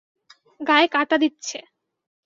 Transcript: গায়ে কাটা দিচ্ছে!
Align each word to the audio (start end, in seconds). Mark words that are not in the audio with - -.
গায়ে 0.59 0.87
কাটা 0.87 1.15
দিচ্ছে! 1.17 1.57